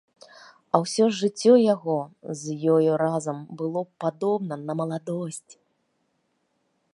[0.75, 1.97] А ўсё ж жыццё яго
[2.39, 5.53] з ёю разам было б падобна на маладосць.